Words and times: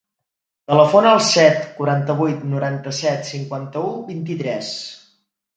Telefona 0.71 1.11
al 1.17 1.21
set, 1.27 1.59
quaranta-vuit, 1.81 2.41
noranta-set, 2.55 3.29
cinquanta-u, 3.33 3.93
vint-i-tres. 4.11 4.77